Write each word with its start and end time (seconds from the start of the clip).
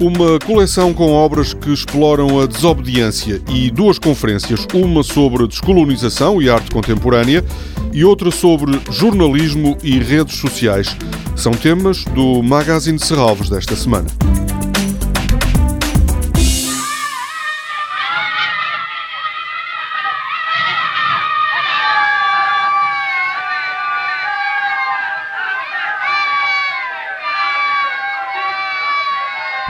Uma 0.00 0.38
coleção 0.38 0.94
com 0.94 1.12
obras 1.12 1.52
que 1.52 1.72
exploram 1.72 2.40
a 2.40 2.46
desobediência 2.46 3.42
e 3.52 3.68
duas 3.68 3.98
conferências, 3.98 4.64
uma 4.72 5.02
sobre 5.02 5.46
descolonização 5.48 6.40
e 6.40 6.48
arte 6.48 6.70
contemporânea 6.70 7.44
e 7.92 8.04
outra 8.04 8.30
sobre 8.30 8.80
jornalismo 8.92 9.76
e 9.82 9.98
redes 9.98 10.36
sociais. 10.36 10.96
São 11.34 11.52
temas 11.52 12.04
do 12.04 12.40
Magazine 12.44 12.96
de 12.96 13.04
Serralves 13.04 13.50
desta 13.50 13.74
semana. 13.74 14.06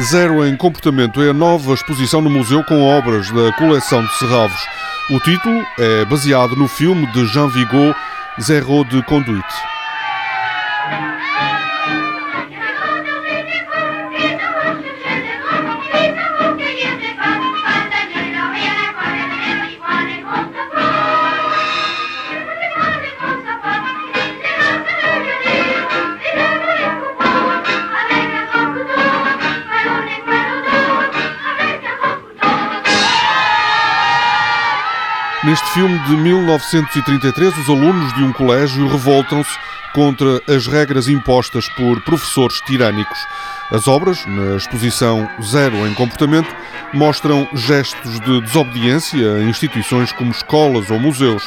Zero 0.01 0.47
em 0.47 0.57
Comportamento 0.57 1.21
é 1.21 1.31
a 1.31 1.35
nova 1.35 1.75
exposição 1.75 2.21
no 2.21 2.31
museu 2.31 2.63
com 2.63 2.85
obras 2.85 3.29
da 3.33 3.53
coleção 3.55 4.01
de 4.05 4.15
Serralves. 4.17 4.61
O 5.11 5.19
título 5.19 5.61
é 5.77 6.05
baseado 6.05 6.55
no 6.55 6.69
filme 6.69 7.05
de 7.13 7.27
Jean 7.27 7.49
Vigo, 7.49 7.93
Zero 8.41 8.85
de 8.85 9.03
Conduite. 9.03 9.78
Neste 35.49 35.71
filme 35.71 35.99
de 36.01 36.15
1933, 36.15 37.57
os 37.57 37.71
alunos 37.71 38.13
de 38.13 38.23
um 38.23 38.35
colégio 38.35 38.87
revoltam-se 38.87 39.59
contra 39.95 40.43
as 40.47 40.67
regras 40.67 41.09
impostas 41.09 41.67
por 41.71 42.03
professores 42.03 42.61
tirânicos. 42.67 43.19
As 43.71 43.89
obras, 43.89 44.27
na 44.27 44.57
exposição 44.57 45.27
Zero 45.43 45.89
em 45.89 45.95
Comportamento, 45.95 46.55
mostram 46.93 47.49
gestos 47.55 48.21
de 48.21 48.43
desobediência 48.43 49.37
a 49.37 49.43
instituições 49.43 50.13
como 50.13 50.33
escolas 50.33 50.91
ou 50.91 51.01
museus. 51.01 51.43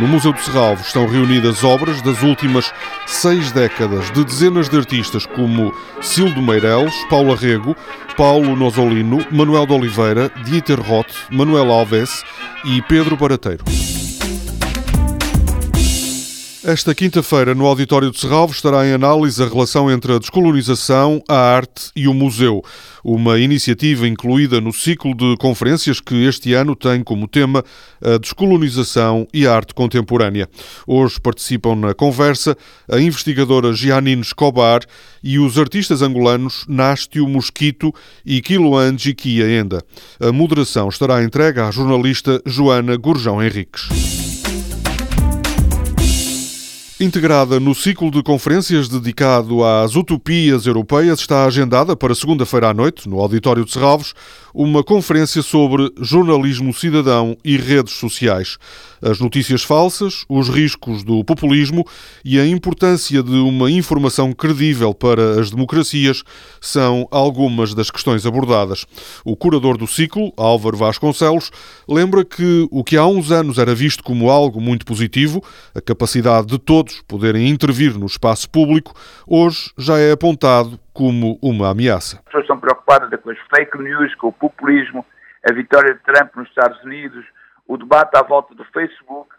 No 0.00 0.06
Museu 0.06 0.32
de 0.32 0.42
Serralvo 0.42 0.82
estão 0.82 1.06
reunidas 1.06 1.64
obras 1.64 2.02
das 2.02 2.22
últimas 2.22 2.70
seis 3.06 3.50
décadas 3.50 4.10
de 4.12 4.24
dezenas 4.24 4.68
de 4.68 4.76
artistas 4.76 5.24
como 5.24 5.72
Cildo 6.02 6.42
Meireles, 6.42 6.94
Paulo 7.08 7.32
Arrego, 7.32 7.74
Paulo 8.14 8.54
Nosolino, 8.54 9.24
Manuel 9.30 9.66
de 9.66 9.72
Oliveira, 9.72 10.30
Dieter 10.44 10.78
Roth, 10.78 11.14
Manuel 11.30 11.72
Alves 11.72 12.22
e 12.64 12.82
Pedro 12.82 13.16
Barateiro. 13.16 13.64
Esta 16.68 16.92
quinta-feira, 16.96 17.54
no 17.54 17.64
Auditório 17.64 18.10
de 18.10 18.18
Serralvo, 18.18 18.52
estará 18.52 18.84
em 18.84 18.92
análise 18.92 19.40
a 19.40 19.46
relação 19.46 19.88
entre 19.88 20.12
a 20.12 20.18
descolonização, 20.18 21.22
a 21.28 21.36
arte 21.36 21.92
e 21.94 22.08
o 22.08 22.12
museu. 22.12 22.60
Uma 23.04 23.38
iniciativa 23.38 24.08
incluída 24.08 24.60
no 24.60 24.72
ciclo 24.72 25.14
de 25.14 25.36
conferências 25.36 26.00
que 26.00 26.26
este 26.26 26.54
ano 26.54 26.74
tem 26.74 27.04
como 27.04 27.28
tema 27.28 27.64
a 28.02 28.18
descolonização 28.18 29.28
e 29.32 29.46
a 29.46 29.54
arte 29.54 29.74
contemporânea. 29.74 30.48
Hoje 30.88 31.20
participam 31.20 31.76
na 31.76 31.94
conversa 31.94 32.56
a 32.90 32.98
investigadora 32.98 33.72
Gianine 33.72 34.22
Escobar 34.22 34.80
e 35.22 35.38
os 35.38 35.56
artistas 35.60 36.02
angolanos 36.02 36.64
Nástio 36.66 37.28
Mosquito 37.28 37.94
e 38.24 38.42
Quiloan 38.42 38.98
Jiquiaenda. 38.98 39.84
A 40.18 40.32
moderação 40.32 40.88
estará 40.88 41.22
entregue 41.22 41.60
à 41.60 41.70
jornalista 41.70 42.42
Joana 42.44 42.96
Gurjão 42.96 43.40
Henriques. 43.40 44.35
Integrada 46.98 47.60
no 47.60 47.74
ciclo 47.74 48.10
de 48.10 48.22
conferências 48.22 48.88
dedicado 48.88 49.62
às 49.62 49.94
utopias 49.94 50.64
europeias, 50.64 51.20
está 51.20 51.44
agendada 51.44 51.94
para 51.94 52.14
segunda-feira 52.14 52.70
à 52.70 52.74
noite, 52.74 53.06
no 53.06 53.20
Auditório 53.20 53.66
de 53.66 53.70
Serralvos, 53.70 54.14
uma 54.54 54.82
conferência 54.82 55.42
sobre 55.42 55.92
jornalismo 56.00 56.72
cidadão 56.72 57.36
e 57.44 57.58
redes 57.58 57.92
sociais. 57.92 58.56
As 59.02 59.20
notícias 59.20 59.62
falsas, 59.62 60.24
os 60.26 60.48
riscos 60.48 61.04
do 61.04 61.22
populismo 61.22 61.86
e 62.24 62.40
a 62.40 62.46
importância 62.46 63.22
de 63.22 63.36
uma 63.36 63.70
informação 63.70 64.32
credível 64.32 64.94
para 64.94 65.38
as 65.38 65.50
democracias 65.50 66.22
são 66.58 67.06
algumas 67.10 67.74
das 67.74 67.90
questões 67.90 68.24
abordadas. 68.24 68.86
O 69.22 69.36
curador 69.36 69.76
do 69.76 69.86
ciclo, 69.86 70.32
Álvaro 70.34 70.78
Vasconcelos, 70.78 71.50
lembra 71.86 72.24
que 72.24 72.66
o 72.70 72.82
que 72.82 72.96
há 72.96 73.06
uns 73.06 73.30
anos 73.30 73.58
era 73.58 73.74
visto 73.74 74.02
como 74.02 74.30
algo 74.30 74.58
muito 74.58 74.86
positivo, 74.86 75.44
a 75.74 75.82
capacidade 75.82 76.46
de 76.46 76.58
todos 76.86 77.02
poderem 77.02 77.48
intervir 77.48 77.98
no 77.98 78.06
espaço 78.06 78.48
público, 78.48 78.92
hoje 79.26 79.72
já 79.76 79.98
é 79.98 80.12
apontado 80.12 80.78
como 80.94 81.38
uma 81.42 81.70
ameaça. 81.70 82.18
As 82.18 82.24
pessoas 82.24 82.44
estão 82.44 82.60
preocupadas 82.60 83.20
com 83.20 83.30
as 83.30 83.38
fake 83.54 83.78
news, 83.78 84.14
com 84.14 84.28
o 84.28 84.32
populismo, 84.32 85.04
a 85.48 85.52
vitória 85.52 85.94
de 85.94 86.00
Trump 86.00 86.36
nos 86.36 86.48
Estados 86.48 86.80
Unidos, 86.84 87.24
o 87.66 87.76
debate 87.76 88.16
à 88.16 88.22
volta 88.22 88.54
do 88.54 88.64
Facebook, 88.66 89.34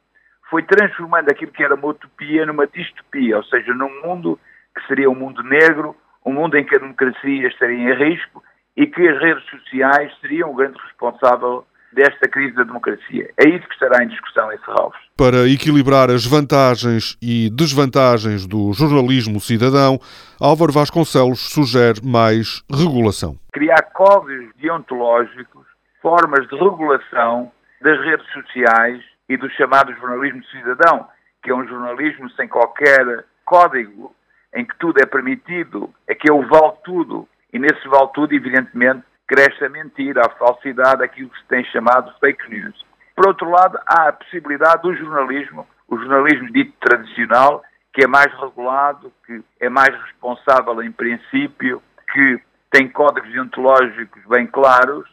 foi 0.49 0.63
transformando 0.63 1.29
aquilo 1.29 1.51
que 1.51 1.63
era 1.63 1.75
uma 1.75 1.87
utopia 1.87 2.45
numa 2.45 2.67
distopia, 2.67 3.37
ou 3.37 3.43
seja, 3.45 3.73
num 3.73 4.01
mundo 4.01 4.39
que 4.75 4.85
seria 4.87 5.09
um 5.09 5.15
mundo 5.15 5.41
negro, 5.43 5.95
um 6.25 6.33
mundo 6.33 6.57
em 6.57 6.65
que 6.65 6.75
a 6.75 6.79
democracia 6.79 7.47
estaria 7.47 7.77
em 7.77 7.93
risco 7.93 8.43
e 8.75 8.85
que 8.85 9.07
as 9.07 9.19
redes 9.19 9.43
sociais 9.49 10.11
seriam 10.21 10.51
o 10.51 10.55
grande 10.55 10.77
responsável 10.79 11.65
desta 11.93 12.27
crise 12.27 12.55
da 12.55 12.63
democracia. 12.63 13.29
É 13.37 13.49
isso 13.49 13.67
que 13.67 13.73
estará 13.73 14.03
em 14.03 14.07
discussão 14.07 14.51
em 14.51 14.57
Serralves. 14.59 14.99
Para 15.17 15.47
equilibrar 15.47 16.09
as 16.09 16.25
vantagens 16.25 17.17
e 17.21 17.49
desvantagens 17.49 18.45
do 18.45 18.71
jornalismo 18.73 19.39
cidadão, 19.39 19.99
Álvaro 20.39 20.71
Vasconcelos 20.71 21.39
sugere 21.39 22.01
mais 22.03 22.63
regulação. 22.71 23.35
Criar 23.51 23.81
códigos 23.93 24.53
deontológicos, 24.57 25.65
formas 26.01 26.47
de 26.47 26.55
regulação 26.55 27.51
das 27.81 27.99
redes 28.01 28.27
sociais 28.31 29.01
e 29.29 29.37
do 29.37 29.49
chamado 29.51 29.93
jornalismo 29.93 30.43
cidadão, 30.45 31.07
que 31.43 31.49
é 31.49 31.55
um 31.55 31.67
jornalismo 31.67 32.29
sem 32.31 32.47
qualquer 32.47 33.25
código, 33.45 34.13
em 34.55 34.65
que 34.65 34.77
tudo 34.77 34.99
é 35.01 35.05
permitido, 35.05 35.89
é 36.07 36.15
que 36.15 36.29
é 36.29 36.33
o 36.33 36.47
vale 36.47 36.73
tudo. 36.83 37.27
E 37.53 37.59
nesse 37.59 37.87
vale 37.87 38.09
tudo, 38.13 38.33
evidentemente, 38.33 39.03
cresce 39.27 39.63
a 39.65 39.69
mentira, 39.69 40.21
a 40.25 40.29
falsidade, 40.29 41.03
aquilo 41.03 41.29
que 41.29 41.39
se 41.39 41.47
tem 41.47 41.63
chamado 41.65 42.13
fake 42.19 42.49
news. 42.49 42.85
Por 43.15 43.27
outro 43.27 43.49
lado, 43.49 43.77
há 43.85 44.09
a 44.09 44.13
possibilidade 44.13 44.83
do 44.83 44.95
jornalismo, 44.95 45.67
o 45.87 45.97
jornalismo 45.97 46.51
dito 46.51 46.73
tradicional, 46.79 47.63
que 47.93 48.03
é 48.03 48.07
mais 48.07 48.31
regulado, 48.39 49.11
que 49.25 49.41
é 49.59 49.69
mais 49.69 49.89
responsável 50.03 50.81
em 50.83 50.91
princípio, 50.91 51.81
que 52.13 52.39
tem 52.71 52.87
códigos 52.87 53.31
deontológicos 53.31 54.21
bem 54.29 54.45
claros, 54.45 55.05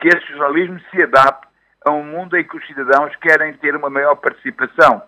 que 0.00 0.08
esse 0.08 0.26
jornalismo 0.28 0.80
se 0.90 1.02
adapte 1.02 1.48
a 1.86 1.92
um 1.92 2.04
mundo 2.04 2.36
em 2.36 2.44
que 2.44 2.56
os 2.56 2.66
cidadãos 2.66 3.14
querem 3.16 3.52
ter 3.54 3.74
uma 3.76 3.90
maior 3.90 4.14
participação. 4.16 5.02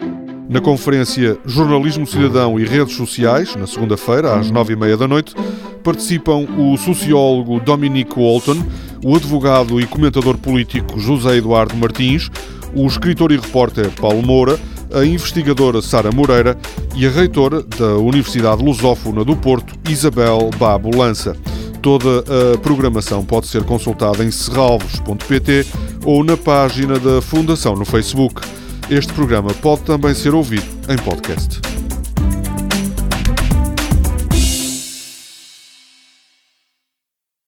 Na 0.49 0.61
conferência 0.61 1.39
Jornalismo 1.47 2.07
Cidadão 2.07 2.59
e 2.59 2.65
Redes 2.65 2.97
Sociais, 2.97 3.57
na 3.57 3.67
segunda-feira, 3.67 4.35
às 4.35 4.51
nove 4.51 4.75
e 4.75 4.77
meia 4.77 4.97
da 4.97 5.09
noite, 5.09 5.35
participam 5.83 6.47
o 6.57 6.77
sociólogo 6.77 7.61
Dominic 7.61 8.13
Walton, 8.17 8.63
o 9.05 9.17
advogado 9.17 9.81
e 9.81 9.87
comentador 9.87 10.39
político 10.39 10.99
José 10.99 11.37
Eduardo 11.37 11.77
Martins, 11.77 12.31
o 12.75 12.87
escritor 12.87 13.33
e 13.33 13.37
repórter 13.37 13.91
Paulo 14.01 14.23
Moura, 14.23 14.59
a 14.93 15.05
investigadora 15.05 15.81
Sara 15.81 16.13
Moreira 16.13 16.57
e 16.95 17.07
a 17.07 17.11
reitora 17.11 17.63
da 17.63 17.97
Universidade 17.97 18.63
Lusófona 18.63 19.25
do 19.25 19.35
Porto, 19.37 19.75
Isabel 19.89 20.51
Babo 20.59 20.95
Lança. 20.97 21.37
Toda 21.81 22.21
a 22.21 22.59
programação 22.59 23.25
pode 23.25 23.47
ser 23.49 23.65
consultada 23.65 24.23
em 24.23 24.31
serralvos.pt 24.31 25.67
ou 26.05 26.23
na 26.23 26.37
página 26.37 26.99
da 26.99 27.21
Fundação 27.21 27.75
no 27.75 27.85
Facebook. 27.85 28.41
Este 28.91 29.13
programa 29.13 29.51
pode 29.55 29.83
também 29.83 30.15
ser 30.15 30.35
ouvido 30.35 30.67
em 30.89 30.97
podcast. 30.97 31.62